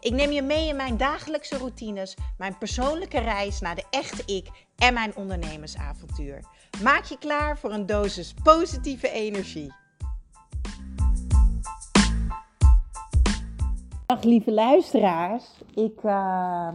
Ik 0.00 0.12
neem 0.12 0.30
je 0.30 0.42
mee 0.42 0.68
in 0.68 0.76
mijn 0.76 0.96
dagelijkse 0.96 1.58
routines, 1.58 2.16
mijn 2.36 2.58
persoonlijke 2.58 3.18
reis 3.18 3.60
naar 3.60 3.74
de 3.74 3.84
echte 3.90 4.34
ik 4.34 4.66
en 4.76 4.94
mijn 4.94 5.16
ondernemersavontuur. 5.16 6.44
Maak 6.82 7.04
je 7.04 7.18
klaar 7.18 7.58
voor 7.58 7.72
een 7.72 7.86
dosis 7.86 8.34
positieve 8.42 9.10
energie. 9.10 9.72
Dag 14.06 14.22
lieve 14.22 14.52
luisteraars. 14.52 15.44
Ik, 15.74 16.02
uh... 16.02 16.68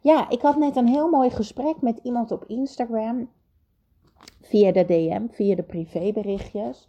ja, 0.00 0.28
ik 0.28 0.40
had 0.40 0.56
net 0.56 0.76
een 0.76 0.88
heel 0.88 1.08
mooi 1.08 1.30
gesprek 1.30 1.80
met 1.80 2.00
iemand 2.02 2.30
op 2.30 2.44
Instagram. 2.44 3.30
Via 4.42 4.72
de 4.72 4.84
DM, 4.84 5.26
via 5.30 5.54
de 5.54 5.62
privéberichtjes. 5.62 6.88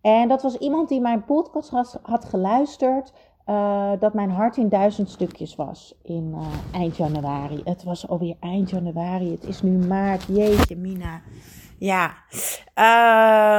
En 0.00 0.28
dat 0.28 0.42
was 0.42 0.56
iemand 0.56 0.88
die 0.88 1.00
mijn 1.00 1.24
podcast 1.24 1.98
had 2.02 2.24
geluisterd 2.24 3.12
uh, 3.48 3.92
dat 3.98 4.14
mijn 4.14 4.30
hart 4.30 4.56
in 4.56 4.68
duizend 4.68 5.10
stukjes 5.10 5.56
was 5.56 5.94
in 6.02 6.34
uh, 6.36 6.80
eind 6.80 6.96
januari. 6.96 7.60
Het 7.64 7.82
was 7.82 8.08
alweer 8.08 8.36
eind 8.40 8.70
januari. 8.70 9.30
Het 9.30 9.44
is 9.44 9.62
nu 9.62 9.86
maart. 9.86 10.24
Jeetje, 10.28 10.76
Mina. 10.76 11.20
Ja. 11.78 12.14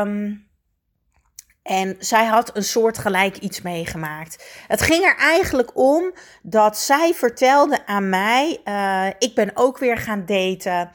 Um, 0.05 0.47
en 1.63 1.95
zij 1.99 2.25
had 2.25 2.55
een 2.55 2.63
soort 2.63 2.97
gelijk 2.97 3.37
iets 3.37 3.61
meegemaakt. 3.61 4.63
Het 4.67 4.81
ging 4.81 5.03
er 5.03 5.17
eigenlijk 5.17 5.77
om 5.77 6.13
dat 6.41 6.77
zij 6.77 7.13
vertelde 7.13 7.85
aan 7.85 8.09
mij: 8.09 8.61
uh, 8.65 9.07
ik 9.19 9.35
ben 9.35 9.51
ook 9.53 9.77
weer 9.77 9.97
gaan 9.97 10.25
daten. 10.25 10.89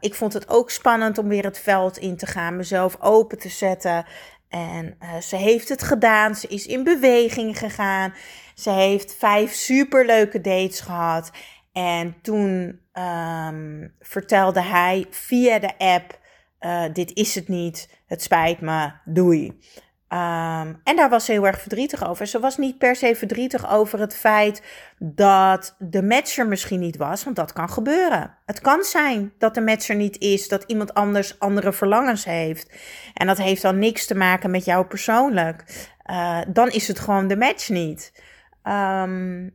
Ik 0.00 0.14
vond 0.14 0.32
het 0.32 0.48
ook 0.48 0.70
spannend 0.70 1.18
om 1.18 1.28
weer 1.28 1.44
het 1.44 1.58
veld 1.58 1.98
in 1.98 2.16
te 2.16 2.26
gaan, 2.26 2.56
mezelf 2.56 2.96
open 3.00 3.38
te 3.38 3.48
zetten. 3.48 4.04
En 4.48 4.96
uh, 5.02 5.16
ze 5.16 5.36
heeft 5.36 5.68
het 5.68 5.82
gedaan. 5.82 6.34
Ze 6.34 6.48
is 6.48 6.66
in 6.66 6.84
beweging 6.84 7.58
gegaan. 7.58 8.14
Ze 8.54 8.70
heeft 8.70 9.14
vijf 9.14 9.52
superleuke 9.52 10.40
dates 10.40 10.80
gehad. 10.80 11.30
En 11.72 12.16
toen 12.22 12.80
um, 12.92 13.94
vertelde 13.98 14.62
hij 14.62 15.06
via 15.10 15.58
de 15.58 15.78
app: 15.78 16.18
uh, 16.60 16.84
Dit 16.92 17.12
is 17.12 17.34
het 17.34 17.48
niet. 17.48 18.02
Het 18.06 18.22
spijt 18.22 18.60
me. 18.60 18.90
Doei. 19.04 19.58
Um, 20.12 20.80
en 20.84 20.96
daar 20.96 21.08
was 21.08 21.24
ze 21.24 21.32
heel 21.32 21.46
erg 21.46 21.60
verdrietig 21.60 22.08
over. 22.08 22.26
Ze 22.26 22.40
was 22.40 22.56
niet 22.56 22.78
per 22.78 22.96
se 22.96 23.14
verdrietig 23.16 23.70
over 23.70 24.00
het 24.00 24.16
feit 24.16 24.62
dat 24.98 25.74
de 25.78 26.02
matcher 26.02 26.46
misschien 26.46 26.80
niet 26.80 26.96
was, 26.96 27.24
want 27.24 27.36
dat 27.36 27.52
kan 27.52 27.70
gebeuren. 27.70 28.34
Het 28.46 28.60
kan 28.60 28.82
zijn 28.82 29.32
dat 29.38 29.54
de 29.54 29.60
matcher 29.60 29.96
niet 29.96 30.18
is, 30.18 30.48
dat 30.48 30.64
iemand 30.66 30.94
anders 30.94 31.38
andere 31.38 31.72
verlangens 31.72 32.24
heeft. 32.24 32.72
En 33.14 33.26
dat 33.26 33.38
heeft 33.38 33.62
dan 33.62 33.78
niks 33.78 34.06
te 34.06 34.14
maken 34.14 34.50
met 34.50 34.64
jou 34.64 34.86
persoonlijk. 34.86 35.88
Uh, 36.10 36.40
dan 36.48 36.68
is 36.68 36.88
het 36.88 36.98
gewoon 36.98 37.28
de 37.28 37.36
match 37.36 37.68
niet. 37.68 38.12
Um, 38.64 39.54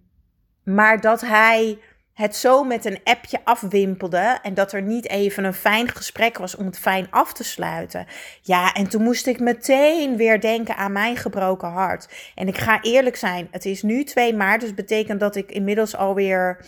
maar 0.63 1.01
dat 1.01 1.21
hij 1.21 1.79
het 2.13 2.35
zo 2.35 2.63
met 2.63 2.85
een 2.85 2.99
appje 3.03 3.39
afwimpelde 3.43 4.39
en 4.41 4.53
dat 4.53 4.71
er 4.73 4.81
niet 4.81 5.09
even 5.09 5.43
een 5.43 5.53
fijn 5.53 5.89
gesprek 5.89 6.37
was 6.37 6.55
om 6.55 6.65
het 6.65 6.79
fijn 6.79 7.07
af 7.09 7.33
te 7.33 7.43
sluiten. 7.43 8.05
Ja, 8.41 8.73
en 8.73 8.89
toen 8.89 9.03
moest 9.03 9.27
ik 9.27 9.39
meteen 9.39 10.17
weer 10.17 10.41
denken 10.41 10.75
aan 10.75 10.91
mijn 10.91 11.17
gebroken 11.17 11.69
hart. 11.69 12.31
En 12.35 12.47
ik 12.47 12.57
ga 12.57 12.81
eerlijk 12.81 13.15
zijn, 13.15 13.47
het 13.51 13.65
is 13.65 13.81
nu 13.81 14.03
2 14.03 14.35
maart, 14.35 14.61
dus 14.61 14.73
betekent 14.73 15.19
dat 15.19 15.35
ik 15.35 15.51
inmiddels 15.51 15.95
alweer 15.95 16.65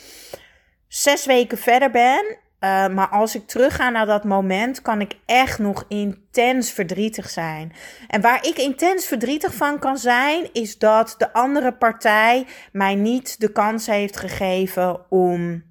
zes 0.88 1.25
weken 1.25 1.57
verder 1.57 1.91
ben. 1.91 2.38
Uh, 2.66 2.88
maar 2.88 3.08
als 3.08 3.36
ik 3.36 3.48
terugga 3.48 3.90
naar 3.90 4.06
dat 4.06 4.24
moment, 4.24 4.81
kan 4.81 5.02
ik 5.02 5.18
echt 5.26 5.59
nog 5.59 5.86
intens 5.88 6.72
verdrietig 6.72 7.30
zijn. 7.30 7.74
En 8.08 8.22
waar 8.22 8.46
ik 8.46 8.58
intens 8.58 9.06
verdrietig 9.06 9.53
van 9.53 9.80
kan 9.80 9.98
zijn, 9.98 10.50
is 10.53 10.78
dat 10.78 11.16
de 11.18 11.34
andere 11.34 11.74
partij 11.74 12.48
mij 12.72 12.96
niet 12.96 13.40
de 13.40 13.52
kans 13.52 13.86
heeft 13.86 14.18
gegeven 14.18 15.12
om. 15.12 15.64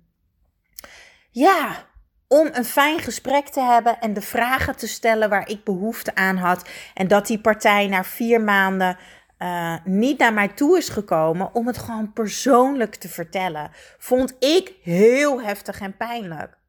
Ja, 1.31 1.87
om 2.28 2.49
een 2.53 2.65
fijn 2.65 2.99
gesprek 2.99 3.49
te 3.49 3.61
hebben 3.61 4.00
en 4.00 4.12
de 4.12 4.22
vragen 4.22 4.76
te 4.76 4.88
stellen 4.88 5.28
waar 5.28 5.49
ik 5.49 5.65
behoefte 5.65 6.15
aan 6.15 6.37
had. 6.37 6.69
En 6.94 7.09
dat 7.09 7.26
die 7.26 7.41
partij 7.41 7.87
na 7.87 8.05
vier 8.05 8.41
maanden 8.41 8.97
uh, 9.38 9.75
niet 9.84 10.19
naar 10.19 10.32
mij 10.32 10.49
toe 10.49 10.78
is 10.78 10.88
gekomen 10.88 11.55
om 11.55 11.66
het 11.66 11.78
gewoon 11.78 12.12
persoonlijk 12.12 12.94
te 12.94 13.09
vertellen. 13.09 13.71
Vond 13.99 14.37
ik 14.38 14.72
heel 14.82 15.43
heftig 15.43 15.81
en 15.81 15.97
pijnlijk. 15.97 16.62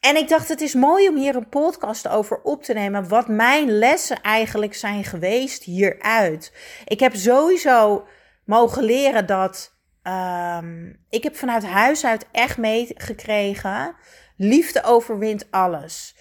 En 0.00 0.16
ik 0.16 0.28
dacht, 0.28 0.48
het 0.48 0.60
is 0.60 0.74
mooi 0.74 1.08
om 1.08 1.16
hier 1.16 1.36
een 1.36 1.48
podcast 1.48 2.08
over 2.08 2.40
op 2.42 2.62
te 2.62 2.72
nemen. 2.72 3.08
Wat 3.08 3.28
mijn 3.28 3.70
lessen 3.70 4.22
eigenlijk 4.22 4.74
zijn 4.74 5.04
geweest 5.04 5.62
hieruit. 5.62 6.52
Ik 6.84 7.00
heb 7.00 7.14
sowieso 7.14 8.06
mogen 8.44 8.82
leren 8.82 9.26
dat. 9.26 9.76
Um, 10.02 11.04
ik 11.08 11.22
heb 11.22 11.36
vanuit 11.36 11.66
huis 11.66 12.04
uit 12.04 12.26
echt 12.32 12.58
meegekregen. 12.58 13.94
Liefde 14.36 14.82
overwint 14.82 15.46
alles. 15.50 16.16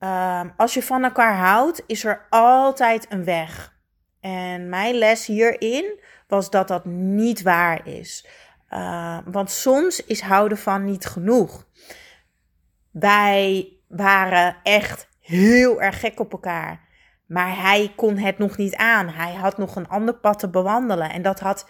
Um, 0.00 0.52
als 0.56 0.74
je 0.74 0.82
van 0.82 1.04
elkaar 1.04 1.36
houdt, 1.36 1.82
is 1.86 2.04
er 2.04 2.26
altijd 2.30 3.06
een 3.08 3.24
weg. 3.24 3.76
En 4.20 4.68
mijn 4.68 4.94
les 4.94 5.26
hierin 5.26 6.00
was 6.28 6.50
dat 6.50 6.68
dat 6.68 6.84
niet 6.84 7.42
waar 7.42 7.86
is. 7.86 8.26
Uh, 8.70 9.18
want 9.24 9.50
soms 9.50 10.04
is 10.04 10.20
houden 10.20 10.58
van 10.58 10.84
niet 10.84 11.06
genoeg. 11.06 11.66
Wij 13.00 13.72
waren 13.88 14.56
echt 14.62 15.08
heel 15.20 15.82
erg 15.82 16.00
gek 16.00 16.20
op 16.20 16.32
elkaar. 16.32 16.86
Maar 17.26 17.60
hij 17.60 17.92
kon 17.96 18.16
het 18.16 18.38
nog 18.38 18.56
niet 18.56 18.74
aan. 18.74 19.08
Hij 19.08 19.34
had 19.34 19.58
nog 19.58 19.76
een 19.76 19.88
ander 19.88 20.14
pad 20.14 20.38
te 20.38 20.48
bewandelen. 20.48 21.10
En 21.10 21.22
dat 21.22 21.40
had 21.40 21.68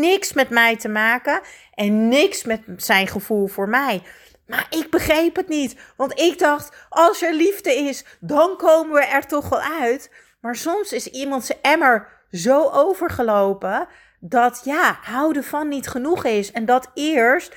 niks 0.00 0.32
met 0.32 0.50
mij 0.50 0.76
te 0.76 0.88
maken. 0.88 1.40
En 1.74 2.08
niks 2.08 2.44
met 2.44 2.62
zijn 2.76 3.06
gevoel 3.06 3.46
voor 3.46 3.68
mij. 3.68 4.02
Maar 4.46 4.66
ik 4.70 4.90
begreep 4.90 5.36
het 5.36 5.48
niet. 5.48 5.76
Want 5.96 6.20
ik 6.20 6.38
dacht, 6.38 6.86
als 6.88 7.22
er 7.22 7.34
liefde 7.34 7.74
is, 7.74 8.04
dan 8.20 8.56
komen 8.56 8.92
we 8.92 9.04
er 9.06 9.26
toch 9.26 9.48
wel 9.48 9.60
uit. 9.60 10.10
Maar 10.40 10.56
soms 10.56 10.92
is 10.92 11.06
iemand 11.06 11.44
zijn 11.44 11.58
emmer 11.62 12.08
zo 12.30 12.70
overgelopen. 12.70 13.88
Dat 14.20 14.60
ja, 14.64 14.98
houden 15.02 15.44
van 15.44 15.68
niet 15.68 15.88
genoeg 15.88 16.24
is. 16.24 16.52
En 16.52 16.64
dat 16.64 16.90
eerst 16.94 17.54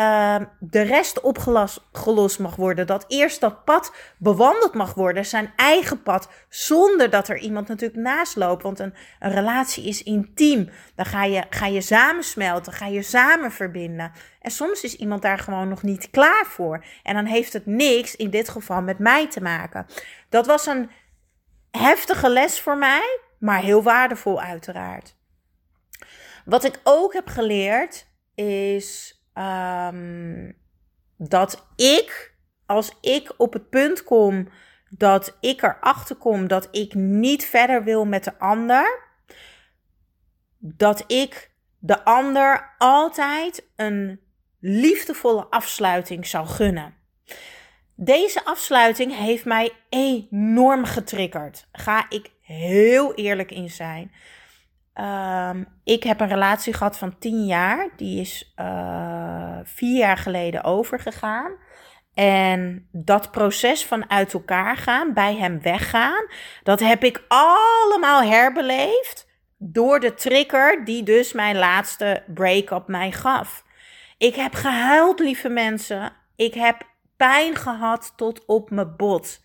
uh, 0.00 0.36
de 0.58 0.80
rest 0.80 1.20
opgelost 1.20 2.38
mag 2.38 2.56
worden. 2.56 2.86
Dat 2.86 3.04
eerst 3.08 3.40
dat 3.40 3.64
pad 3.64 3.94
bewandeld 4.18 4.74
mag 4.74 4.94
worden, 4.94 5.26
zijn 5.26 5.52
eigen 5.56 6.02
pad, 6.02 6.28
zonder 6.48 7.10
dat 7.10 7.28
er 7.28 7.38
iemand 7.38 7.68
natuurlijk 7.68 8.00
naast 8.00 8.36
loopt. 8.36 8.62
Want 8.62 8.78
een, 8.78 8.94
een 9.18 9.30
relatie 9.30 9.84
is 9.84 10.02
intiem. 10.02 10.68
Dan 10.94 11.06
ga 11.06 11.24
je, 11.24 11.44
ga 11.50 11.66
je 11.66 11.80
samen 11.80 12.24
smelten, 12.24 12.72
ga 12.72 12.86
je 12.86 13.02
samen 13.02 13.52
verbinden. 13.52 14.12
En 14.40 14.50
soms 14.50 14.82
is 14.82 14.96
iemand 14.96 15.22
daar 15.22 15.38
gewoon 15.38 15.68
nog 15.68 15.82
niet 15.82 16.10
klaar 16.10 16.46
voor. 16.46 16.84
En 17.02 17.14
dan 17.14 17.24
heeft 17.24 17.52
het 17.52 17.66
niks, 17.66 18.16
in 18.16 18.30
dit 18.30 18.48
geval, 18.48 18.82
met 18.82 18.98
mij 18.98 19.28
te 19.28 19.42
maken. 19.42 19.86
Dat 20.28 20.46
was 20.46 20.66
een 20.66 20.90
heftige 21.70 22.28
les 22.28 22.60
voor 22.60 22.78
mij, 22.78 23.20
maar 23.38 23.62
heel 23.62 23.82
waardevol 23.82 24.40
uiteraard. 24.40 25.16
Wat 26.44 26.64
ik 26.64 26.80
ook 26.84 27.12
heb 27.12 27.28
geleerd 27.28 28.06
is 28.34 29.19
um, 29.34 30.56
dat 31.16 31.66
ik, 31.76 32.34
als 32.66 32.92
ik 33.00 33.34
op 33.36 33.52
het 33.52 33.70
punt 33.70 34.04
kom 34.04 34.48
dat 34.90 35.36
ik 35.40 35.62
erachter 35.62 36.16
kom 36.16 36.48
dat 36.48 36.68
ik 36.70 36.94
niet 36.94 37.44
verder 37.44 37.84
wil 37.84 38.04
met 38.04 38.24
de 38.24 38.38
ander, 38.38 39.00
dat 40.58 41.04
ik 41.06 41.50
de 41.78 42.04
ander 42.04 42.74
altijd 42.78 43.66
een 43.76 44.20
liefdevolle 44.60 45.46
afsluiting 45.50 46.26
zou 46.26 46.46
gunnen. 46.46 46.94
Deze 47.94 48.44
afsluiting 48.44 49.16
heeft 49.16 49.44
mij 49.44 49.72
enorm 49.88 50.84
getriggerd. 50.84 51.68
Ga 51.72 52.06
ik 52.08 52.30
heel 52.42 53.14
eerlijk 53.14 53.50
in 53.50 53.70
zijn. 53.70 54.12
Um, 55.00 55.66
ik 55.84 56.02
heb 56.02 56.20
een 56.20 56.28
relatie 56.28 56.72
gehad 56.72 56.98
van 56.98 57.18
10 57.18 57.46
jaar. 57.46 57.88
Die 57.96 58.20
is 58.20 58.52
uh, 58.56 59.58
vier 59.64 59.98
jaar 59.98 60.16
geleden 60.16 60.64
overgegaan. 60.64 61.52
En 62.14 62.88
dat 62.92 63.30
proces 63.30 63.84
van 63.86 64.10
uit 64.10 64.32
elkaar 64.32 64.76
gaan, 64.76 65.12
bij 65.12 65.36
hem 65.36 65.60
weggaan, 65.62 66.26
dat 66.62 66.80
heb 66.80 67.04
ik 67.04 67.24
allemaal 67.28 68.22
herbeleefd 68.22 69.28
door 69.58 70.00
de 70.00 70.14
trigger 70.14 70.84
die 70.84 71.02
dus 71.02 71.32
mijn 71.32 71.56
laatste 71.56 72.22
break-up 72.34 72.88
mij 72.88 73.12
gaf. 73.12 73.64
Ik 74.18 74.34
heb 74.34 74.54
gehuild, 74.54 75.18
lieve 75.18 75.48
mensen. 75.48 76.12
Ik 76.36 76.54
heb 76.54 76.82
pijn 77.16 77.56
gehad 77.56 78.12
tot 78.16 78.44
op 78.44 78.70
mijn 78.70 78.96
bot. 78.96 79.40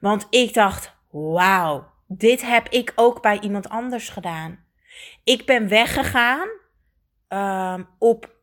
Want 0.00 0.26
ik 0.30 0.54
dacht, 0.54 0.94
wauw, 1.10 1.86
dit 2.06 2.42
heb 2.42 2.68
ik 2.68 2.92
ook 2.94 3.22
bij 3.22 3.40
iemand 3.40 3.68
anders 3.68 4.08
gedaan. 4.08 4.68
Ik 5.24 5.46
ben 5.46 5.68
weggegaan 5.68 6.48
um, 7.28 7.88
op 7.98 8.34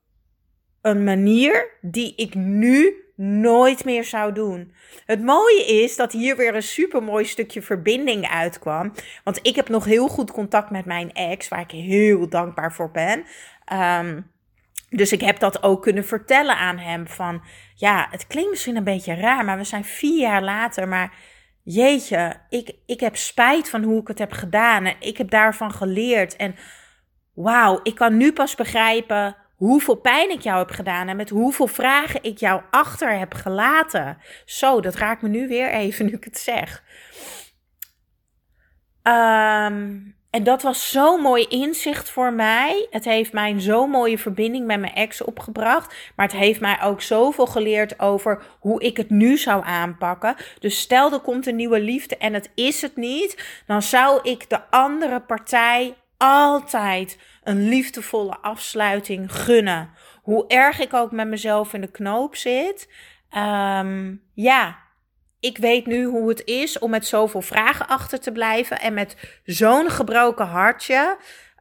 een 0.82 1.04
manier 1.04 1.78
die 1.82 2.16
ik 2.16 2.36
nu 2.36 2.94
nooit 3.16 3.86
meer 3.86 4.04
zou 4.04 4.34
doen. 4.34 4.74
Het 5.06 5.22
mooie 5.24 5.66
is 5.66 5.96
dat 5.96 6.12
hier 6.12 6.36
weer 6.36 6.56
een 6.56 6.64
super 6.64 7.04
mooi 7.04 7.26
stukje 7.26 7.62
verbinding 7.62 8.28
uitkwam. 8.30 8.94
Want 9.24 9.40
ik 9.42 9.56
heb 9.56 9.70
nog 9.70 9.86
heel 9.86 10.08
goed 10.08 10.32
contact 10.32 10.70
met 10.70 10.86
mijn 10.86 11.14
ex, 11.14 11.48
waar 11.48 11.62
ik 11.62 11.72
heel 11.72 12.30
dankbaar 12.30 12.74
voor 12.74 12.92
ben. 12.92 13.26
Um, 13.74 14.32
dus 14.90 15.12
ik 15.12 15.22
heb 15.22 15.40
dat 15.40 15.64
ook 15.64 15.82
kunnen 15.82 16.06
vertellen 16.06 16.58
aan 16.58 16.78
hem 16.78 17.08
van, 17.08 17.44
ja, 17.76 18.08
het 18.12 18.28
klinkt 18.28 18.50
misschien 18.50 18.76
een 18.76 18.84
beetje 18.84 19.16
raar, 19.16 19.46
maar 19.46 19.58
we 19.58 19.64
zijn 19.64 19.86
vier 19.86 20.20
jaar 20.20 20.44
later, 20.44 20.88
maar 20.88 21.14
jeetje, 21.70 22.36
ik, 22.50 22.72
ik 22.86 23.00
heb 23.00 23.16
spijt 23.16 23.70
van 23.70 23.84
hoe 23.84 24.02
ik 24.02 24.08
het 24.08 24.20
heb 24.20 24.32
gedaan 24.32 24.86
en 24.86 24.96
ik 25.00 25.18
heb 25.18 25.30
daarvan 25.30 25.72
geleerd 25.72 26.36
en 26.36 26.56
wauw, 27.34 27.80
ik 27.84 27.96
kan 27.96 28.18
nu 28.18 28.34
pas 28.34 28.56
begrijpen 28.56 29.36
hoeveel 29.56 29.96
pijn 29.96 30.30
ik 30.32 30.42
jou 30.42 30.58
heb 30.58 30.70
gedaan 30.70 31.08
en 31.08 31.16
met 31.16 31.30
hoeveel 31.30 31.68
vragen 31.68 32.24
ik 32.24 32.38
jou 32.38 32.62
achter 32.72 33.18
heb 33.18 33.34
gelaten. 33.34 34.18
Zo, 34.46 34.82
dat 34.82 34.96
raakt 34.96 35.22
me 35.22 35.30
nu 35.30 35.48
weer 35.48 35.70
even 35.70 36.06
nu 36.06 36.12
ik 36.12 36.24
het 36.24 36.38
zeg. 36.38 36.84
Um, 39.04 40.17
en 40.38 40.44
dat 40.44 40.62
was 40.62 40.90
zo'n 40.90 41.22
mooi 41.22 41.44
inzicht 41.44 42.10
voor 42.10 42.34
mij. 42.34 42.88
Het 42.90 43.06
heeft 43.06 43.34
mij 43.34 43.60
zo'n 43.60 43.90
mooie 43.90 44.18
verbinding 44.18 44.66
met 44.66 44.80
mijn 44.80 44.94
ex 44.94 45.24
opgebracht. 45.24 45.96
Maar 46.16 46.26
het 46.26 46.36
heeft 46.36 46.60
mij 46.60 46.82
ook 46.82 47.02
zoveel 47.02 47.46
geleerd 47.46 48.00
over 48.00 48.44
hoe 48.60 48.82
ik 48.82 48.98
het 48.98 49.10
nu 49.10 49.38
zou 49.38 49.66
aanpakken. 49.66 50.36
Dus 50.60 50.80
stel 50.80 51.14
er 51.14 51.20
komt 51.20 51.48
een 51.48 51.56
nieuwe 51.56 51.80
liefde 51.80 52.18
en 52.18 52.34
het 52.34 52.52
is 52.56 52.82
het 52.82 52.96
niet. 52.96 53.62
Dan 53.66 53.82
zou 53.82 54.20
ik 54.24 54.50
de 54.50 54.70
andere 54.70 55.20
partij 55.20 55.96
altijd 56.18 57.20
een 57.44 57.70
liefdevolle 57.70 58.38
afsluiting 58.42 59.32
gunnen. 59.36 59.90
Hoe 60.22 60.48
erg 60.48 60.80
ik 60.80 60.94
ook 60.94 61.12
met 61.12 61.28
mezelf 61.28 61.74
in 61.74 61.82
de 61.82 61.92
knoop 61.92 62.36
zit. 62.36 62.90
Um, 63.38 64.22
ja, 64.34 64.78
ik 65.40 65.58
weet 65.58 65.86
nu 65.86 66.06
hoe 66.06 66.30
het 66.30 66.44
is 66.46 66.80
om 66.80 66.90
met 66.90 67.06
zoveel 67.06 67.42
vragen 67.42 67.88
achter 67.88 68.20
te 68.20 68.32
blijven 68.32 68.80
en 68.80 68.94
met 68.94 69.40
zo'n 69.44 69.90
gebroken 69.90 70.46
hartje. 70.46 71.18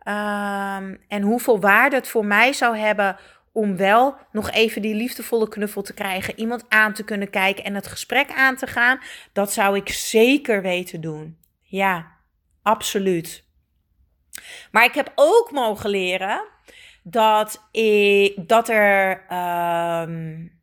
Um, 0.09 1.01
en 1.09 1.23
hoeveel 1.23 1.61
waarde 1.61 1.97
het 1.97 2.09
voor 2.09 2.25
mij 2.25 2.53
zou 2.53 2.77
hebben 2.77 3.17
om 3.53 3.77
wel 3.77 4.17
nog 4.33 4.51
even 4.51 4.83
die 4.83 4.95
liefdevolle 4.95 5.49
knuffel 5.49 5.83
te 5.83 5.95
krijgen, 5.95 6.39
iemand 6.39 6.65
aan 6.69 6.93
te 6.93 7.05
kunnen 7.05 7.31
kijken 7.31 7.65
en 7.65 7.75
het 7.75 7.87
gesprek 7.87 8.33
aan 8.33 8.57
te 8.57 8.67
gaan. 8.67 9.01
Dat 9.33 9.53
zou 9.53 9.77
ik 9.77 9.89
zeker 9.89 10.63
weten 10.63 11.01
doen. 11.01 11.39
Ja, 11.63 12.13
absoluut. 12.63 13.45
Maar 14.71 14.85
ik 14.85 14.95
heb 14.95 15.13
ook 15.15 15.51
mogen 15.53 15.91
leren 15.91 16.45
dat, 17.03 17.69
ik, 17.71 18.49
dat 18.49 18.69
er. 18.69 19.25
Um, 20.03 20.56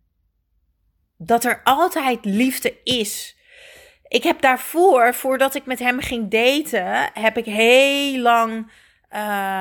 dat 1.25 1.44
er 1.44 1.62
altijd 1.64 2.25
liefde 2.25 2.74
is. 2.84 3.38
Ik 4.08 4.24
heb 4.24 4.42
daarvoor, 4.42 5.14
voordat 5.14 5.56
ik 5.56 5.66
met 5.66 5.80
hem 5.80 6.00
ging 6.00 6.30
daten, 6.31 7.10
heb 7.14 7.38
ik 7.38 7.46
heel 7.46 8.20
lang 8.20 8.72
uh, 9.14 9.20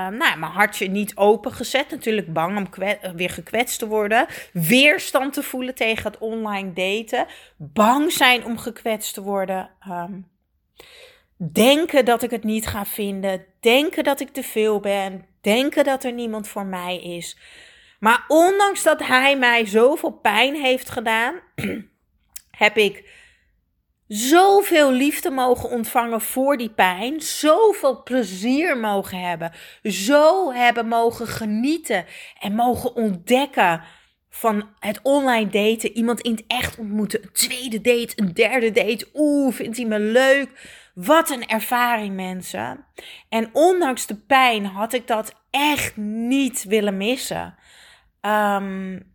nou, 0.08 0.38
mijn 0.38 0.52
hartje 0.52 0.88
niet 0.88 1.16
opengezet. 1.16 1.90
Natuurlijk 1.90 2.32
bang 2.32 2.56
om 2.56 2.68
weer 3.16 3.30
gekwetst 3.30 3.78
te 3.78 3.86
worden. 3.86 4.26
Weerstand 4.52 5.32
te 5.32 5.42
voelen 5.42 5.74
tegen 5.74 6.10
het 6.10 6.20
online 6.20 6.72
daten. 6.72 7.26
Bang 7.56 8.12
zijn 8.12 8.44
om 8.44 8.58
gekwetst 8.58 9.14
te 9.14 9.22
worden. 9.22 9.70
Um, 9.88 10.28
denken 11.36 12.04
dat 12.04 12.22
ik 12.22 12.30
het 12.30 12.44
niet 12.44 12.66
ga 12.66 12.84
vinden. 12.84 13.44
Denken 13.60 14.04
dat 14.04 14.20
ik 14.20 14.28
te 14.28 14.42
veel 14.42 14.80
ben. 14.80 15.24
Denken 15.40 15.84
dat 15.84 16.04
er 16.04 16.12
niemand 16.12 16.48
voor 16.48 16.66
mij 16.66 17.02
is. 17.02 17.36
Maar 18.02 18.24
ondanks 18.28 18.82
dat 18.82 19.06
hij 19.06 19.36
mij 19.36 19.66
zoveel 19.66 20.10
pijn 20.10 20.54
heeft 20.54 20.90
gedaan, 20.90 21.34
heb 22.64 22.76
ik 22.76 23.10
zoveel 24.08 24.92
liefde 24.92 25.30
mogen 25.30 25.70
ontvangen 25.70 26.20
voor 26.20 26.56
die 26.56 26.70
pijn, 26.70 27.20
zoveel 27.20 28.02
plezier 28.02 28.78
mogen 28.78 29.20
hebben, 29.20 29.52
zo 29.82 30.52
hebben 30.52 30.88
mogen 30.88 31.26
genieten 31.26 32.04
en 32.40 32.54
mogen 32.54 32.94
ontdekken 32.94 33.82
van 34.30 34.68
het 34.78 35.00
online 35.02 35.50
daten, 35.50 35.92
iemand 35.92 36.20
in 36.20 36.32
het 36.32 36.44
echt 36.46 36.78
ontmoeten, 36.78 37.22
een 37.22 37.32
tweede 37.32 37.80
date, 37.80 38.12
een 38.16 38.34
derde 38.34 38.70
date. 38.70 39.08
Oeh, 39.14 39.54
vindt 39.54 39.76
hij 39.76 39.86
me 39.86 39.98
leuk? 39.98 40.48
Wat 40.94 41.30
een 41.30 41.46
ervaring, 41.46 42.14
mensen. 42.14 42.84
En 43.28 43.50
ondanks 43.52 44.06
de 44.06 44.16
pijn 44.16 44.64
had 44.64 44.92
ik 44.92 45.06
dat 45.06 45.34
echt 45.50 45.96
niet 45.96 46.64
willen 46.64 46.96
missen. 46.96 47.54
Um, 48.26 49.12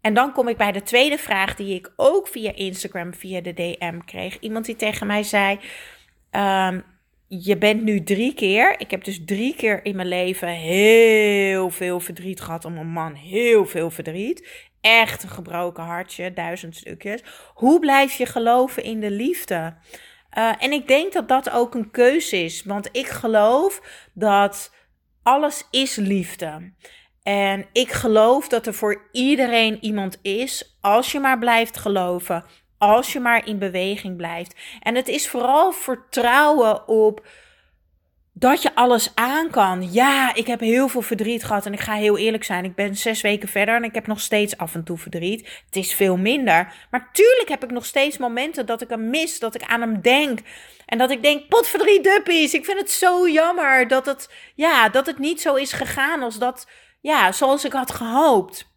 en 0.00 0.14
dan 0.14 0.32
kom 0.32 0.48
ik 0.48 0.56
bij 0.56 0.72
de 0.72 0.82
tweede 0.82 1.18
vraag 1.18 1.54
die 1.54 1.74
ik 1.74 1.92
ook 1.96 2.28
via 2.28 2.54
Instagram, 2.54 3.14
via 3.14 3.40
de 3.40 3.54
DM 3.54 3.98
kreeg. 4.04 4.38
Iemand 4.38 4.64
die 4.64 4.76
tegen 4.76 5.06
mij 5.06 5.22
zei: 5.22 5.58
um, 6.30 6.84
Je 7.28 7.56
bent 7.58 7.82
nu 7.82 8.02
drie 8.02 8.34
keer. 8.34 8.80
Ik 8.80 8.90
heb 8.90 9.04
dus 9.04 9.24
drie 9.24 9.54
keer 9.54 9.84
in 9.84 9.96
mijn 9.96 10.08
leven 10.08 10.48
heel 10.48 11.70
veel 11.70 12.00
verdriet 12.00 12.40
gehad 12.40 12.64
om 12.64 12.76
een 12.76 12.90
man. 12.90 13.14
Heel 13.14 13.66
veel 13.66 13.90
verdriet. 13.90 14.66
Echt 14.80 15.22
een 15.22 15.28
gebroken 15.28 15.84
hartje, 15.84 16.32
duizend 16.32 16.76
stukjes. 16.76 17.22
Hoe 17.54 17.80
blijf 17.80 18.14
je 18.14 18.26
geloven 18.26 18.82
in 18.82 19.00
de 19.00 19.10
liefde? 19.10 19.76
Uh, 20.38 20.52
en 20.58 20.72
ik 20.72 20.88
denk 20.88 21.12
dat 21.12 21.28
dat 21.28 21.50
ook 21.50 21.74
een 21.74 21.90
keuze 21.90 22.44
is. 22.44 22.62
Want 22.62 22.88
ik 22.92 23.06
geloof 23.06 24.06
dat 24.14 24.74
alles 25.22 25.66
is 25.70 25.96
liefde. 25.96 26.72
En 27.28 27.66
ik 27.72 27.92
geloof 27.92 28.48
dat 28.48 28.66
er 28.66 28.74
voor 28.74 29.08
iedereen 29.12 29.78
iemand 29.80 30.18
is, 30.22 30.76
als 30.80 31.12
je 31.12 31.20
maar 31.20 31.38
blijft 31.38 31.78
geloven, 31.78 32.44
als 32.78 33.12
je 33.12 33.20
maar 33.20 33.46
in 33.46 33.58
beweging 33.58 34.16
blijft. 34.16 34.54
En 34.80 34.94
het 34.94 35.08
is 35.08 35.28
vooral 35.28 35.72
vertrouwen 35.72 36.88
op 36.88 37.26
dat 38.32 38.62
je 38.62 38.74
alles 38.74 39.12
aan 39.14 39.50
kan. 39.50 39.92
Ja, 39.92 40.34
ik 40.34 40.46
heb 40.46 40.60
heel 40.60 40.88
veel 40.88 41.02
verdriet 41.02 41.44
gehad 41.44 41.66
en 41.66 41.72
ik 41.72 41.80
ga 41.80 41.94
heel 41.94 42.18
eerlijk 42.18 42.44
zijn. 42.44 42.64
Ik 42.64 42.74
ben 42.74 42.96
zes 42.96 43.20
weken 43.20 43.48
verder 43.48 43.74
en 43.74 43.84
ik 43.84 43.94
heb 43.94 44.06
nog 44.06 44.20
steeds 44.20 44.56
af 44.56 44.74
en 44.74 44.84
toe 44.84 44.98
verdriet. 44.98 45.62
Het 45.66 45.76
is 45.76 45.94
veel 45.94 46.16
minder. 46.16 46.72
Maar 46.90 47.08
tuurlijk 47.12 47.48
heb 47.48 47.64
ik 47.64 47.70
nog 47.70 47.86
steeds 47.86 48.18
momenten 48.18 48.66
dat 48.66 48.80
ik 48.80 48.88
hem 48.88 49.10
mis, 49.10 49.38
dat 49.38 49.54
ik 49.54 49.62
aan 49.62 49.80
hem 49.80 50.00
denk. 50.00 50.38
En 50.86 50.98
dat 50.98 51.10
ik 51.10 51.22
denk, 51.22 51.48
potverdriet 51.48 52.04
duppies, 52.04 52.54
ik 52.54 52.64
vind 52.64 52.78
het 52.78 52.90
zo 52.90 53.28
jammer 53.28 53.88
dat 53.88 54.06
het, 54.06 54.30
ja, 54.54 54.88
dat 54.88 55.06
het 55.06 55.18
niet 55.18 55.40
zo 55.40 55.54
is 55.54 55.72
gegaan 55.72 56.22
als 56.22 56.38
dat 56.38 56.66
ja, 57.00 57.32
zoals 57.32 57.64
ik 57.64 57.72
had 57.72 57.90
gehoopt. 57.90 58.76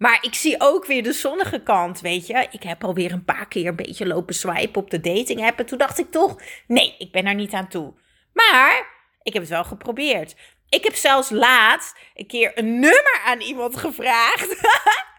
Maar 0.00 0.18
ik 0.20 0.34
zie 0.34 0.56
ook 0.58 0.86
weer 0.86 1.02
de 1.02 1.12
zonnige 1.12 1.62
kant, 1.62 2.00
weet 2.00 2.26
je. 2.26 2.46
Ik 2.50 2.62
heb 2.62 2.84
alweer 2.84 3.12
een 3.12 3.24
paar 3.24 3.48
keer 3.48 3.66
een 3.66 3.76
beetje 3.76 4.06
lopen 4.06 4.34
swipen 4.34 4.82
op 4.82 4.90
de 4.90 5.00
dating 5.00 5.46
app. 5.46 5.58
En 5.58 5.66
toen 5.66 5.78
dacht 5.78 5.98
ik 5.98 6.10
toch, 6.10 6.42
nee, 6.66 6.94
ik 6.98 7.12
ben 7.12 7.26
er 7.26 7.34
niet 7.34 7.52
aan 7.52 7.68
toe. 7.68 7.94
Maar 8.32 8.86
ik 9.22 9.32
heb 9.32 9.42
het 9.42 9.50
wel 9.50 9.64
geprobeerd. 9.64 10.36
Ik 10.68 10.84
heb 10.84 10.94
zelfs 10.94 11.30
laatst 11.30 11.96
een 12.14 12.26
keer 12.26 12.52
een 12.54 12.78
nummer 12.78 13.20
aan 13.24 13.40
iemand 13.40 13.76
gevraagd. 13.76 14.56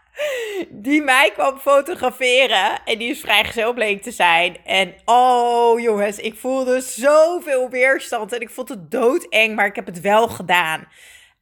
die 0.69 1.01
mij 1.01 1.31
kwam 1.33 1.59
fotograferen. 1.59 2.83
En 2.85 2.97
die 2.97 3.09
is 3.09 3.19
vrijgezel 3.19 3.73
bleek 3.73 4.01
te 4.01 4.11
zijn. 4.11 4.57
En 4.65 4.95
oh 5.05 5.79
jongens, 5.79 6.17
ik 6.17 6.35
voelde 6.39 6.81
zoveel 6.81 7.69
weerstand. 7.69 8.33
En 8.33 8.41
ik 8.41 8.49
vond 8.49 8.69
het 8.69 8.91
doodeng, 8.91 9.55
maar 9.55 9.65
ik 9.65 9.75
heb 9.75 9.85
het 9.85 10.01
wel 10.01 10.27
gedaan 10.27 10.87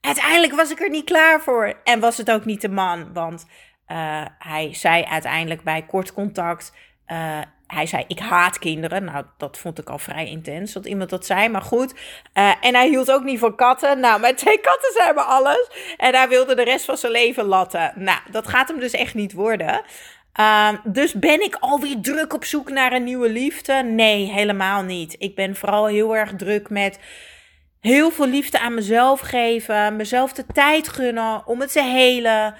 uiteindelijk 0.00 0.54
was 0.54 0.70
ik 0.70 0.80
er 0.80 0.90
niet 0.90 1.04
klaar 1.04 1.40
voor. 1.40 1.74
En 1.84 2.00
was 2.00 2.16
het 2.16 2.30
ook 2.30 2.44
niet 2.44 2.60
de 2.60 2.68
man, 2.68 3.12
want 3.12 3.46
uh, 3.88 4.24
hij 4.38 4.74
zei 4.74 5.04
uiteindelijk 5.04 5.62
bij 5.62 5.82
kort 5.82 6.12
contact. 6.12 6.72
Uh, 7.06 7.38
hij 7.66 7.86
zei: 7.86 8.04
Ik 8.06 8.18
haat 8.18 8.58
kinderen. 8.58 9.04
Nou, 9.04 9.24
dat 9.36 9.58
vond 9.58 9.78
ik 9.78 9.90
al 9.90 9.98
vrij 9.98 10.26
intens 10.26 10.72
dat 10.72 10.86
iemand 10.86 11.10
dat 11.10 11.26
zei, 11.26 11.48
maar 11.48 11.62
goed. 11.62 11.94
Uh, 12.34 12.52
en 12.60 12.74
hij 12.74 12.88
hield 12.88 13.12
ook 13.12 13.24
niet 13.24 13.38
van 13.38 13.56
katten. 13.56 14.00
Nou, 14.00 14.20
mijn 14.20 14.36
twee 14.36 14.60
katten 14.60 14.92
zijn 14.92 15.14
maar 15.14 15.24
alles. 15.24 15.94
En 15.96 16.14
hij 16.14 16.28
wilde 16.28 16.54
de 16.54 16.64
rest 16.64 16.84
van 16.84 16.96
zijn 16.96 17.12
leven 17.12 17.44
latten. 17.44 17.92
Nou, 17.94 18.18
dat 18.30 18.48
gaat 18.48 18.68
hem 18.68 18.80
dus 18.80 18.92
echt 18.92 19.14
niet 19.14 19.32
worden. 19.32 19.82
Uh, 20.40 20.68
dus 20.84 21.12
ben 21.12 21.42
ik 21.42 21.56
alweer 21.60 22.00
druk 22.00 22.34
op 22.34 22.44
zoek 22.44 22.70
naar 22.70 22.92
een 22.92 23.04
nieuwe 23.04 23.28
liefde? 23.28 23.82
Nee, 23.82 24.32
helemaal 24.32 24.82
niet. 24.82 25.16
Ik 25.18 25.34
ben 25.34 25.56
vooral 25.56 25.86
heel 25.86 26.16
erg 26.16 26.32
druk 26.36 26.68
met 26.70 26.98
heel 27.80 28.10
veel 28.10 28.26
liefde 28.26 28.60
aan 28.60 28.74
mezelf 28.74 29.20
geven. 29.20 29.96
Mezelf 29.96 30.32
de 30.32 30.46
tijd 30.52 30.88
gunnen 30.88 31.46
om 31.46 31.60
het 31.60 31.72
te 31.72 31.82
helen. 31.82 32.54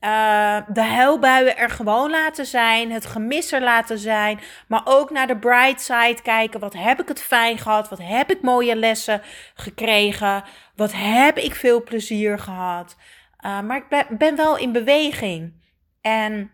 Uh, 0.00 0.56
de 0.68 0.80
huilbuien 0.80 1.56
er 1.56 1.70
gewoon 1.70 2.10
laten 2.10 2.46
zijn. 2.46 2.90
Het 2.90 3.06
gemis 3.06 3.52
er 3.52 3.62
laten 3.62 3.98
zijn. 3.98 4.40
Maar 4.68 4.82
ook 4.84 5.10
naar 5.10 5.26
de 5.26 5.38
bright 5.38 5.80
side 5.80 6.18
kijken. 6.22 6.60
Wat 6.60 6.74
heb 6.74 7.00
ik 7.00 7.08
het 7.08 7.22
fijn 7.22 7.58
gehad? 7.58 7.88
Wat 7.88 7.98
heb 8.02 8.30
ik 8.30 8.42
mooie 8.42 8.76
lessen 8.76 9.22
gekregen? 9.54 10.44
Wat 10.76 10.92
heb 10.94 11.38
ik 11.38 11.54
veel 11.54 11.82
plezier 11.82 12.38
gehad? 12.38 12.96
Uh, 13.44 13.60
maar 13.60 13.76
ik 13.76 13.88
ben, 13.88 14.06
ben 14.10 14.36
wel 14.36 14.56
in 14.56 14.72
beweging. 14.72 15.52
En 16.00 16.50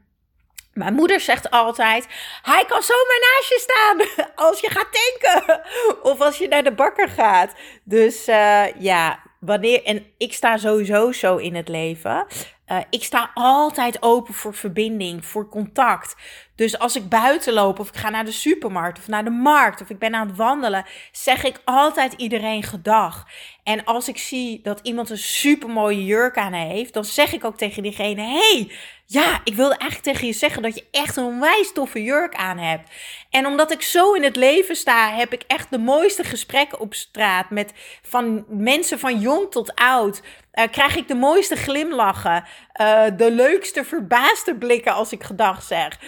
Mijn 0.79 0.95
moeder 0.95 1.21
zegt 1.21 1.51
altijd: 1.51 2.07
hij 2.43 2.65
kan 2.65 2.83
zomaar 2.83 3.21
naast 3.21 3.49
je 3.49 3.59
staan 3.61 4.27
als 4.47 4.61
je 4.61 4.71
gaat 4.71 4.89
tanken 4.91 5.63
of 6.03 6.21
als 6.21 6.39
je 6.39 6.49
naar 6.49 6.65
de 6.65 6.73
bakker 6.73 7.09
gaat. 7.09 7.55
Dus 7.85 8.29
uh, 8.29 8.65
ja, 8.79 9.23
wanneer. 9.41 9.85
En 9.85 10.07
ik 10.17 10.33
sta 10.33 10.57
sowieso 10.57 11.13
zo 11.13 11.37
in 11.37 11.55
het 11.55 11.69
leven. 11.69 12.27
Uh, 12.67 12.79
ik 12.91 13.05
sta 13.05 13.31
altijd 13.35 14.03
open 14.03 14.35
voor 14.35 14.55
verbinding, 14.55 15.25
voor 15.25 15.49
contact. 15.49 16.17
Dus 16.59 16.79
als 16.79 16.97
ik 16.97 17.09
buiten 17.09 17.53
loop 17.53 17.79
of 17.79 17.89
ik 17.89 17.97
ga 17.97 18.09
naar 18.09 18.25
de 18.25 18.33
supermarkt 18.33 18.99
of 18.99 19.09
naar 19.09 19.25
de 19.25 19.31
markt 19.31 19.81
of 19.81 19.91
ik 19.91 19.99
ben 19.99 20.15
aan 20.15 20.27
het 20.27 20.37
wandelen, 20.37 20.85
zeg 21.13 21.45
ik 21.45 21.61
altijd 21.65 22.13
iedereen 22.13 22.63
gedag. 22.63 23.27
En 23.63 23.85
als 23.85 24.09
ik 24.09 24.19
zie 24.19 24.61
dat 24.63 24.81
iemand 24.83 25.11
een 25.11 25.19
supermooie 25.19 26.05
jurk 26.05 26.37
aan 26.37 26.53
heeft, 26.53 26.93
dan 26.93 27.05
zeg 27.05 27.33
ik 27.33 27.45
ook 27.45 27.57
tegen 27.57 27.83
diegene: 27.83 28.23
hey, 28.23 28.71
ja, 29.07 29.41
ik 29.45 29.55
wilde 29.55 29.77
eigenlijk 29.77 30.03
tegen 30.03 30.27
je 30.27 30.33
zeggen 30.33 30.63
dat 30.63 30.75
je 30.75 30.85
echt 30.91 31.17
een 31.17 31.25
onwijs 31.25 31.73
toffe 31.73 32.03
jurk 32.03 32.35
aan 32.35 32.59
hebt. 32.59 32.91
En 33.31 33.47
omdat 33.47 33.73
ik 33.73 33.83
zo 33.83 34.13
in 34.13 34.23
het 34.23 34.37
leven 34.37 34.77
sta, 34.77 35.15
heb 35.15 35.33
ik 35.33 35.45
echt 35.47 35.71
de 35.71 35.79
mooiste 35.79 36.25
gesprekken 36.25 36.81
op 36.81 36.95
straat 36.95 37.51
met 37.51 37.73
van 38.03 38.45
mensen 38.49 38.99
van 38.99 39.21
jong 39.21 39.51
tot 39.51 39.75
oud. 39.75 40.23
Uh, 40.55 40.65
krijg 40.71 40.97
ik 40.97 41.09
de 41.09 41.15
mooiste 41.15 41.57
glimlachen, 41.57 42.45
uh, 42.81 43.05
de 43.17 43.31
leukste 43.31 43.85
verbaasde 43.85 44.55
blikken 44.55 44.93
als 44.95 45.13
ik 45.13 45.23
gedag 45.23 45.63
zeg, 45.63 45.99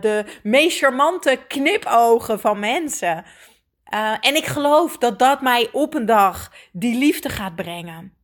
de 0.00 0.24
meest 0.42 0.78
charmante 0.78 1.38
knipogen 1.48 2.40
van 2.40 2.58
mensen. 2.58 3.24
en 4.20 4.36
ik 4.36 4.46
geloof 4.46 4.98
dat 4.98 5.18
dat 5.18 5.40
mij 5.40 5.68
op 5.72 5.94
een 5.94 6.06
dag 6.06 6.52
die 6.72 6.98
liefde 6.98 7.28
gaat 7.28 7.54
brengen. 7.54 8.16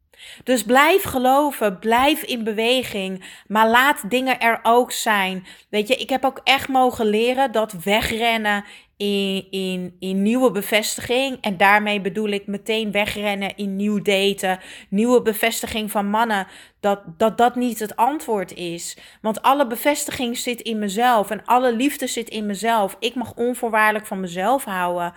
Dus 0.44 0.62
blijf 0.62 1.02
geloven, 1.02 1.78
blijf 1.78 2.22
in 2.22 2.44
beweging, 2.44 3.24
maar 3.46 3.68
laat 3.68 4.10
dingen 4.10 4.40
er 4.40 4.60
ook 4.62 4.92
zijn. 4.92 5.46
Weet 5.70 5.88
je, 5.88 5.94
ik 5.94 6.08
heb 6.08 6.24
ook 6.24 6.40
echt 6.44 6.68
mogen 6.68 7.06
leren 7.06 7.52
dat 7.52 7.72
wegrennen 7.72 8.64
in, 8.96 9.46
in, 9.50 9.96
in 9.98 10.22
nieuwe 10.22 10.50
bevestiging, 10.50 11.38
en 11.40 11.56
daarmee 11.56 12.00
bedoel 12.00 12.28
ik 12.28 12.46
meteen 12.46 12.92
wegrennen 12.92 13.56
in 13.56 13.76
nieuw 13.76 14.02
daten, 14.02 14.58
nieuwe 14.88 15.22
bevestiging 15.22 15.90
van 15.90 16.06
mannen, 16.06 16.46
dat, 16.80 17.00
dat 17.16 17.38
dat 17.38 17.54
niet 17.54 17.78
het 17.78 17.96
antwoord 17.96 18.54
is. 18.54 18.96
Want 19.20 19.42
alle 19.42 19.66
bevestiging 19.66 20.36
zit 20.36 20.60
in 20.60 20.78
mezelf 20.78 21.30
en 21.30 21.44
alle 21.44 21.76
liefde 21.76 22.06
zit 22.06 22.28
in 22.28 22.46
mezelf. 22.46 22.96
Ik 22.98 23.14
mag 23.14 23.34
onvoorwaardelijk 23.34 24.06
van 24.06 24.20
mezelf 24.20 24.64
houden. 24.64 25.12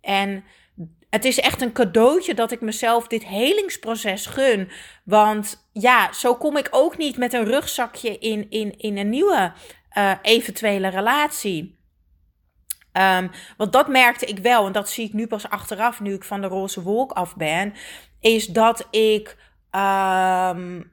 En 0.00 0.44
het 1.10 1.24
is 1.24 1.40
echt 1.40 1.62
een 1.62 1.72
cadeautje 1.72 2.34
dat 2.34 2.50
ik 2.50 2.60
mezelf 2.60 3.06
dit 3.06 3.24
helingsproces 3.24 4.26
gun. 4.26 4.70
Want 5.04 5.68
ja, 5.72 6.12
zo 6.12 6.34
kom 6.34 6.56
ik 6.56 6.68
ook 6.70 6.96
niet 6.96 7.16
met 7.16 7.32
een 7.32 7.44
rugzakje 7.44 8.18
in, 8.18 8.46
in, 8.50 8.78
in 8.78 8.96
een 8.98 9.08
nieuwe 9.08 9.52
uh, 9.98 10.12
eventuele 10.22 10.88
relatie. 10.88 11.77
Um, 12.92 13.30
want 13.56 13.72
dat 13.72 13.88
merkte 13.88 14.26
ik 14.26 14.38
wel, 14.38 14.66
en 14.66 14.72
dat 14.72 14.90
zie 14.90 15.06
ik 15.06 15.12
nu 15.12 15.26
pas 15.26 15.48
achteraf, 15.48 16.00
nu 16.00 16.14
ik 16.14 16.24
van 16.24 16.40
de 16.40 16.46
roze 16.46 16.82
wolk 16.82 17.12
af 17.12 17.36
ben, 17.36 17.74
is 18.20 18.46
dat 18.46 18.86
ik 18.90 19.36
um, 19.70 20.92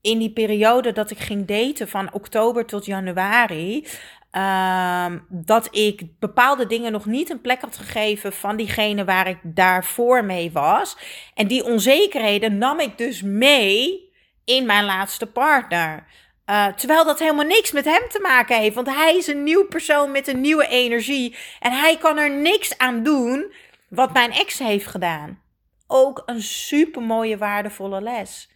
in 0.00 0.18
die 0.18 0.32
periode 0.32 0.92
dat 0.92 1.10
ik 1.10 1.18
ging 1.18 1.46
daten 1.46 1.88
van 1.88 2.12
oktober 2.12 2.66
tot 2.66 2.84
januari, 2.86 3.86
Um, 4.32 5.26
dat 5.28 5.76
ik 5.76 6.18
bepaalde 6.18 6.66
dingen 6.66 6.92
nog 6.92 7.06
niet 7.06 7.30
een 7.30 7.40
plek 7.40 7.60
had 7.60 7.76
gegeven 7.76 8.32
van 8.32 8.56
diegene 8.56 9.04
waar 9.04 9.28
ik 9.28 9.38
daarvoor 9.42 10.24
mee 10.24 10.52
was. 10.52 10.96
En 11.34 11.46
die 11.46 11.64
onzekerheden 11.64 12.58
nam 12.58 12.80
ik 12.80 12.98
dus 12.98 13.22
mee 13.22 14.10
in 14.44 14.66
mijn 14.66 14.84
laatste 14.84 15.26
partner. 15.26 16.06
Uh, 16.50 16.66
terwijl 16.66 17.04
dat 17.04 17.18
helemaal 17.18 17.44
niks 17.44 17.72
met 17.72 17.84
hem 17.84 18.08
te 18.08 18.20
maken 18.20 18.58
heeft. 18.58 18.74
Want 18.74 18.86
hij 18.86 19.16
is 19.16 19.26
een 19.26 19.42
nieuw 19.42 19.66
persoon 19.66 20.10
met 20.10 20.28
een 20.28 20.40
nieuwe 20.40 20.66
energie. 20.66 21.36
En 21.60 21.72
hij 21.72 21.96
kan 21.96 22.18
er 22.18 22.30
niks 22.30 22.78
aan 22.78 23.02
doen 23.02 23.52
wat 23.88 24.12
mijn 24.12 24.32
ex 24.32 24.58
heeft 24.58 24.86
gedaan. 24.86 25.40
Ook 25.86 26.22
een 26.26 26.42
super 26.42 27.02
mooie, 27.02 27.38
waardevolle 27.38 28.00
les. 28.00 28.48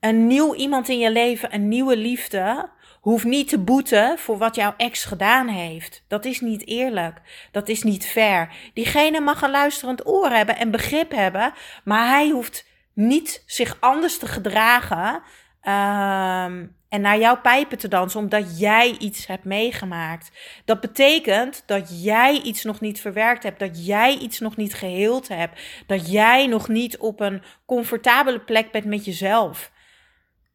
Een 0.00 0.26
nieuw 0.26 0.54
iemand 0.54 0.88
in 0.88 0.98
je 0.98 1.10
leven, 1.10 1.54
een 1.54 1.68
nieuwe 1.68 1.96
liefde 1.96 2.68
hoeft 3.00 3.24
niet 3.24 3.48
te 3.48 3.58
boeten 3.58 4.18
voor 4.18 4.38
wat 4.38 4.54
jouw 4.54 4.74
ex 4.76 5.04
gedaan 5.04 5.48
heeft. 5.48 6.04
Dat 6.08 6.24
is 6.24 6.40
niet 6.40 6.66
eerlijk. 6.66 7.20
Dat 7.52 7.68
is 7.68 7.82
niet 7.82 8.06
fair. 8.06 8.48
Diegene 8.74 9.20
mag 9.20 9.42
een 9.42 9.50
luisterend 9.50 10.06
oor 10.06 10.30
hebben 10.30 10.56
en 10.56 10.70
begrip 10.70 11.10
hebben, 11.10 11.52
maar 11.84 12.08
hij 12.08 12.28
hoeft 12.28 12.66
niet 12.92 13.42
zich 13.46 13.76
anders 13.80 14.18
te 14.18 14.26
gedragen 14.26 15.22
um, 15.68 16.74
en 16.88 17.00
naar 17.00 17.18
jouw 17.18 17.40
pijpen 17.40 17.78
te 17.78 17.88
dansen 17.88 18.20
omdat 18.20 18.58
jij 18.58 18.96
iets 18.98 19.26
hebt 19.26 19.44
meegemaakt. 19.44 20.30
Dat 20.64 20.80
betekent 20.80 21.62
dat 21.66 22.02
jij 22.02 22.40
iets 22.40 22.64
nog 22.64 22.80
niet 22.80 23.00
verwerkt 23.00 23.42
hebt, 23.42 23.58
dat 23.58 23.86
jij 23.86 24.16
iets 24.16 24.40
nog 24.40 24.56
niet 24.56 24.74
geheeld 24.74 25.28
hebt, 25.28 25.60
dat 25.86 26.10
jij 26.10 26.46
nog 26.46 26.68
niet 26.68 26.98
op 26.98 27.20
een 27.20 27.42
comfortabele 27.66 28.40
plek 28.40 28.70
bent 28.70 28.84
met 28.84 29.04
jezelf. 29.04 29.72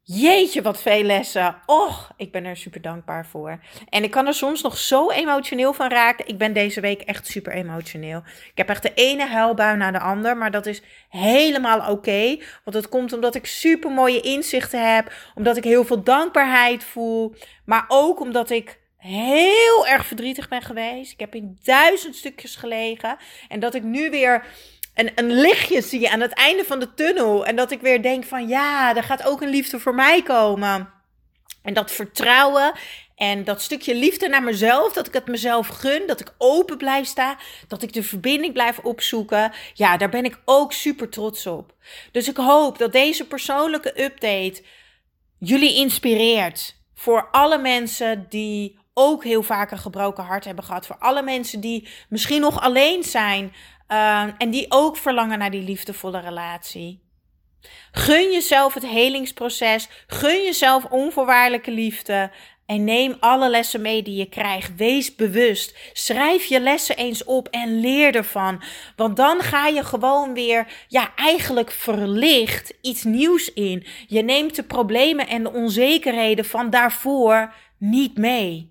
Jeetje, 0.04 0.62
wat 0.62 0.82
veel 0.82 1.02
lessen. 1.02 1.62
Och, 1.66 2.12
ik 2.16 2.32
ben 2.32 2.44
er 2.44 2.56
super 2.56 2.80
dankbaar 2.80 3.26
voor. 3.26 3.60
En 3.88 4.02
ik 4.02 4.10
kan 4.10 4.26
er 4.26 4.34
soms 4.34 4.62
nog 4.62 4.78
zo 4.78 5.10
emotioneel 5.10 5.72
van 5.72 5.88
raken. 5.88 6.26
Ik 6.26 6.38
ben 6.38 6.52
deze 6.52 6.80
week 6.80 7.00
echt 7.00 7.26
super 7.26 7.52
emotioneel. 7.52 8.22
Ik 8.26 8.52
heb 8.54 8.68
echt 8.68 8.82
de 8.82 8.94
ene 8.94 9.26
huilbui 9.26 9.76
naar 9.76 9.92
de 9.92 9.98
ander. 9.98 10.36
Maar 10.36 10.50
dat 10.50 10.66
is 10.66 10.82
helemaal 11.08 11.90
oké. 11.90 12.38
want 12.64 12.76
het 12.76 12.88
komt 12.88 13.12
omdat 13.12 13.34
ik 13.34 13.46
super 13.46 13.90
mooie 13.90 14.20
inzichten 14.20 14.94
heb. 14.94 15.12
Omdat 15.34 15.56
ik 15.56 15.64
heel 15.64 15.84
veel 15.84 16.02
dankbaarheid 16.02 16.84
voel. 16.84 17.34
Maar 17.64 17.84
ook 17.88 18.20
omdat 18.20 18.50
ik 18.50 18.80
heel 18.96 19.86
erg 19.86 20.06
verdrietig 20.06 20.48
ben 20.48 20.62
geweest. 20.62 21.12
Ik 21.12 21.20
heb 21.20 21.34
in 21.34 21.58
duizend 21.62 22.16
stukjes 22.16 22.56
gelegen. 22.56 23.16
En 23.48 23.60
dat 23.60 23.74
ik 23.74 23.82
nu 23.82 24.10
weer 24.10 24.44
een, 24.94 25.10
een 25.14 25.32
lichtje 25.32 25.82
zie 25.82 26.10
aan 26.10 26.20
het 26.20 26.32
einde 26.32 26.64
van 26.64 26.80
de 26.80 26.94
tunnel. 26.94 27.46
En 27.46 27.56
dat 27.56 27.70
ik 27.70 27.80
weer 27.80 28.02
denk 28.02 28.24
van 28.24 28.48
ja, 28.48 28.96
er 28.96 29.02
gaat 29.02 29.26
ook 29.26 29.40
een 29.40 29.48
liefde 29.48 29.80
voor 29.80 29.94
mij 29.94 30.22
komen. 30.22 30.88
En 31.62 31.74
dat 31.74 31.90
vertrouwen 31.90 32.72
en 33.16 33.44
dat 33.44 33.62
stukje 33.62 33.94
liefde 33.94 34.28
naar 34.28 34.42
mezelf, 34.42 34.92
dat 34.92 35.06
ik 35.06 35.12
het 35.12 35.26
mezelf 35.26 35.66
gun, 35.66 36.06
dat 36.06 36.20
ik 36.20 36.34
open 36.38 36.76
blijf 36.76 37.06
staan, 37.06 37.36
dat 37.68 37.82
ik 37.82 37.92
de 37.92 38.02
verbinding 38.02 38.52
blijf 38.52 38.78
opzoeken. 38.78 39.52
Ja, 39.74 39.96
daar 39.96 40.08
ben 40.08 40.24
ik 40.24 40.40
ook 40.44 40.72
super 40.72 41.08
trots 41.08 41.46
op. 41.46 41.74
Dus 42.12 42.28
ik 42.28 42.36
hoop 42.36 42.78
dat 42.78 42.92
deze 42.92 43.26
persoonlijke 43.26 44.02
update 44.02 44.62
jullie 45.38 45.74
inspireert. 45.74 46.76
Voor 46.94 47.28
alle 47.30 47.58
mensen 47.58 48.26
die 48.28 48.78
ook 48.94 49.24
heel 49.24 49.42
vaak 49.42 49.70
een 49.70 49.78
gebroken 49.78 50.24
hart 50.24 50.44
hebben 50.44 50.64
gehad. 50.64 50.86
Voor 50.86 50.98
alle 50.98 51.22
mensen 51.22 51.60
die 51.60 51.88
misschien 52.08 52.40
nog 52.40 52.60
alleen 52.60 53.02
zijn. 53.02 53.52
Uh, 53.88 54.22
en 54.38 54.50
die 54.50 54.66
ook 54.68 54.96
verlangen 54.96 55.38
naar 55.38 55.50
die 55.50 55.62
liefdevolle 55.62 56.20
relatie. 56.20 57.02
Gun 57.92 58.32
jezelf 58.32 58.74
het 58.74 58.86
helingsproces. 58.86 59.88
Gun 60.06 60.42
jezelf 60.44 60.84
onvoorwaardelijke 60.84 61.70
liefde. 61.70 62.30
En 62.66 62.84
neem 62.84 63.16
alle 63.20 63.50
lessen 63.50 63.80
mee 63.80 64.02
die 64.02 64.16
je 64.16 64.28
krijgt. 64.28 64.76
Wees 64.76 65.14
bewust. 65.14 65.76
Schrijf 65.92 66.44
je 66.44 66.60
lessen 66.60 66.96
eens 66.96 67.24
op 67.24 67.48
en 67.48 67.80
leer 67.80 68.14
ervan. 68.14 68.62
Want 68.96 69.16
dan 69.16 69.40
ga 69.40 69.66
je 69.66 69.84
gewoon 69.84 70.34
weer, 70.34 70.66
ja, 70.88 71.12
eigenlijk 71.16 71.70
verlicht 71.70 72.74
iets 72.80 73.02
nieuws 73.02 73.52
in. 73.52 73.86
Je 74.06 74.22
neemt 74.22 74.56
de 74.56 74.62
problemen 74.62 75.28
en 75.28 75.42
de 75.42 75.52
onzekerheden 75.52 76.44
van 76.44 76.70
daarvoor 76.70 77.54
niet 77.78 78.16
mee. 78.18 78.70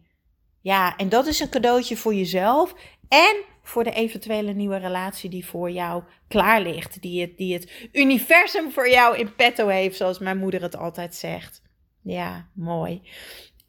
Ja, 0.62 0.96
en 0.98 1.10
dat 1.10 1.28
is 1.28 1.40
een 1.40 1.50
cadeautje 1.50 1.98
voor 1.98 2.14
jezelf 2.14 2.74
en 3.10 3.36
voor 3.64 3.84
de 3.84 3.92
eventuele 3.92 4.54
nieuwe 4.54 4.78
relatie 4.78 5.30
die 5.30 5.46
voor 5.46 5.72
jou 5.72 6.04
klaar 6.28 6.62
ligt. 6.62 7.02
Die 7.02 7.22
het, 7.22 7.38
die 7.38 7.54
het 7.54 7.90
universum 7.92 8.72
voor 8.72 8.90
jou 8.90 9.18
in 9.18 9.36
petto 9.36 9.68
heeft, 9.68 9.98
zoals 9.98 10.20
mijn 10.20 10.38
moeder 10.38 10.62
het 10.62 10.78
altijd 10.78 11.16
zegt. 11.16 11.62
Ja, 12.02 12.50
mooi. 12.54 13.02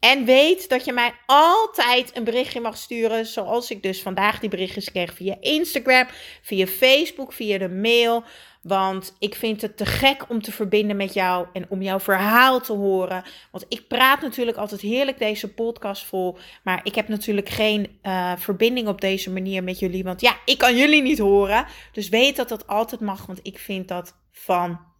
En 0.03 0.25
weet 0.25 0.69
dat 0.69 0.85
je 0.85 0.93
mij 0.93 1.13
altijd 1.25 2.17
een 2.17 2.23
berichtje 2.23 2.61
mag 2.61 2.77
sturen, 2.77 3.25
zoals 3.25 3.71
ik 3.71 3.83
dus 3.83 4.01
vandaag 4.01 4.39
die 4.39 4.49
berichtjes 4.49 4.91
kreeg 4.91 5.13
via 5.13 5.37
Instagram, 5.39 6.07
via 6.41 6.67
Facebook, 6.67 7.33
via 7.33 7.57
de 7.57 7.69
mail. 7.69 8.23
Want 8.61 9.15
ik 9.19 9.35
vind 9.35 9.61
het 9.61 9.77
te 9.77 9.85
gek 9.85 10.25
om 10.29 10.41
te 10.41 10.51
verbinden 10.51 10.95
met 10.95 11.13
jou 11.13 11.47
en 11.53 11.65
om 11.69 11.81
jouw 11.81 11.99
verhaal 11.99 12.61
te 12.61 12.73
horen. 12.73 13.23
Want 13.51 13.65
ik 13.69 13.87
praat 13.87 14.21
natuurlijk 14.21 14.57
altijd 14.57 14.81
heerlijk 14.81 15.19
deze 15.19 15.53
podcast 15.53 16.05
vol. 16.05 16.37
Maar 16.63 16.79
ik 16.83 16.95
heb 16.95 17.07
natuurlijk 17.07 17.49
geen 17.49 17.99
uh, 18.03 18.33
verbinding 18.37 18.87
op 18.87 19.01
deze 19.01 19.31
manier 19.31 19.63
met 19.63 19.79
jullie. 19.79 20.03
Want 20.03 20.21
ja, 20.21 20.35
ik 20.45 20.57
kan 20.57 20.77
jullie 20.77 21.01
niet 21.01 21.19
horen. 21.19 21.65
Dus 21.91 22.09
weet 22.09 22.35
dat 22.35 22.49
dat 22.49 22.67
altijd 22.67 23.01
mag, 23.01 23.25
want 23.25 23.39
ik 23.43 23.59
vind 23.59 23.87
dat 23.87 24.15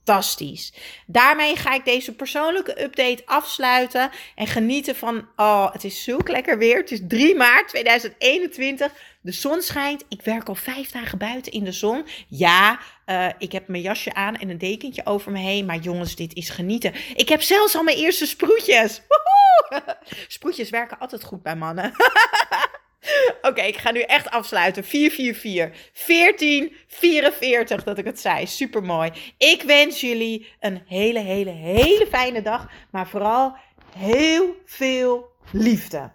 fantastisch. 0.03 0.73
Daarmee 1.05 1.55
ga 1.55 1.73
ik 1.73 1.85
deze 1.85 2.15
persoonlijke 2.15 2.83
update 2.83 3.21
afsluiten 3.25 4.09
en 4.35 4.47
genieten 4.47 4.95
van, 4.95 5.27
oh, 5.35 5.71
het 5.73 5.83
is 5.83 6.03
zulk 6.03 6.29
lekker 6.29 6.57
weer. 6.57 6.77
Het 6.77 6.91
is 6.91 6.99
3 7.07 7.35
maart 7.35 7.67
2021. 7.67 8.93
De 9.21 9.31
zon 9.31 9.61
schijnt. 9.61 10.03
Ik 10.09 10.21
werk 10.21 10.47
al 10.47 10.55
vijf 10.55 10.91
dagen 10.91 11.17
buiten 11.17 11.51
in 11.51 11.63
de 11.63 11.71
zon. 11.71 12.05
Ja, 12.27 12.79
uh, 13.05 13.27
ik 13.37 13.51
heb 13.51 13.67
mijn 13.67 13.83
jasje 13.83 14.13
aan 14.13 14.35
en 14.35 14.49
een 14.49 14.57
dekentje 14.57 15.05
over 15.05 15.31
me 15.31 15.39
heen. 15.39 15.65
Maar 15.65 15.77
jongens, 15.77 16.15
dit 16.15 16.33
is 16.33 16.49
genieten. 16.49 16.93
Ik 17.15 17.29
heb 17.29 17.41
zelfs 17.41 17.75
al 17.75 17.83
mijn 17.83 17.97
eerste 17.97 18.25
sproetjes. 18.25 19.01
Woehoe! 19.07 19.97
Sproetjes 20.27 20.69
werken 20.69 20.99
altijd 20.99 21.23
goed 21.23 21.43
bij 21.43 21.55
mannen. 21.55 21.91
Oké, 23.41 23.61
ik 23.61 23.77
ga 23.77 23.91
nu 23.91 24.01
echt 24.01 24.29
afsluiten. 24.29 24.83
444 24.83 25.91
1444 26.07 27.83
dat 27.83 27.97
ik 27.97 28.05
het 28.05 28.19
zei. 28.19 28.47
Super 28.47 28.83
mooi. 28.83 29.11
Ik 29.37 29.61
wens 29.61 30.01
jullie 30.01 30.47
een 30.59 30.81
hele, 30.87 31.19
hele, 31.19 31.49
hele 31.49 32.07
fijne 32.09 32.41
dag. 32.41 32.69
Maar 32.91 33.07
vooral 33.07 33.55
heel 33.97 34.55
veel 34.65 35.31
liefde. 35.51 36.11